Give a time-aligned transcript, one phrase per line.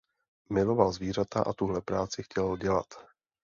[0.49, 2.85] Miloval zvířata a tuhle práci chtěl dělat.